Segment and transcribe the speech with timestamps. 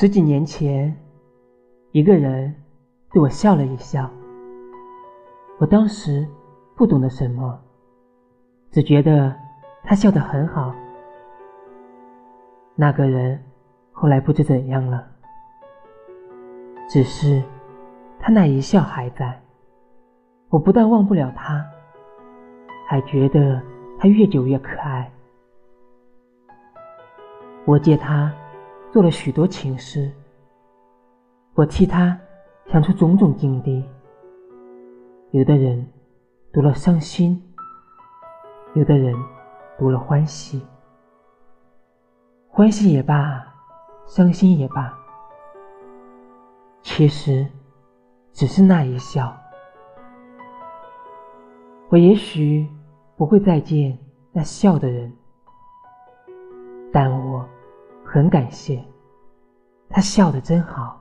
[0.00, 0.96] 十几年前，
[1.90, 2.54] 一个人
[3.10, 4.08] 对我笑了一笑。
[5.58, 6.24] 我当时
[6.76, 7.60] 不懂得什么，
[8.70, 9.34] 只觉得
[9.82, 10.72] 他笑得很好。
[12.76, 13.42] 那个人
[13.90, 15.04] 后来不知怎样了，
[16.88, 17.42] 只是
[18.20, 19.42] 他那一笑还在。
[20.48, 21.66] 我不但忘不了他，
[22.86, 23.60] 还觉得
[23.98, 25.10] 他越久越可爱。
[27.64, 28.32] 我借他。
[28.90, 30.10] 做了许多情诗，
[31.54, 32.18] 我替他
[32.66, 33.84] 想出种种境地。
[35.30, 35.86] 有的人
[36.52, 37.40] 读了伤心，
[38.74, 39.14] 有的人
[39.78, 40.64] 读了欢喜。
[42.48, 43.46] 欢喜也罢，
[44.06, 44.92] 伤心也罢，
[46.80, 47.46] 其实
[48.32, 49.36] 只是那一笑。
[51.90, 52.66] 我也许
[53.16, 53.98] 不会再见
[54.32, 55.12] 那笑的人，
[56.90, 57.27] 但我。
[58.10, 58.82] 很感谢，
[59.90, 60.97] 他笑得真好。